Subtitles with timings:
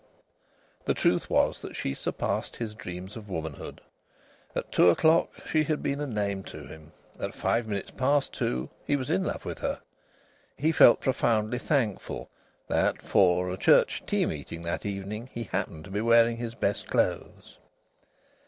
[0.85, 3.81] The truth was that she surpassed his dreams of womanhood.
[4.55, 6.91] At two o'clock she had been a name to him.
[7.19, 9.79] At five minutes past two he was in love with her.
[10.57, 12.31] He felt profoundly thankful
[12.67, 16.87] that, for a church tea meeting that evening, he happened to be wearing his best
[16.89, 17.59] clothes.